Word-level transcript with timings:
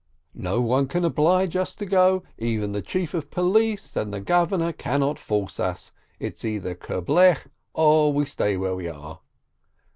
Xo 0.35 0.59
one 0.59 0.87
can 0.87 1.05
oblige 1.05 1.55
us 1.55 1.75
to 1.75 1.85
go, 1.85 2.23
even 2.39 2.71
the 2.71 2.81
chief 2.81 3.13
of 3.13 3.29
police 3.29 3.95
and 3.95 4.11
the 4.11 4.19
governor 4.19 4.73
cannot 4.73 5.19
force 5.19 5.59
us— 5.59 5.91
either 6.25 6.71
it's 6.71 6.83
kerblech, 6.83 7.45
or 7.75 8.11
we 8.11 8.25
stay 8.25 8.57
where 8.57 8.75
we 8.75 8.87
are." 8.87 9.19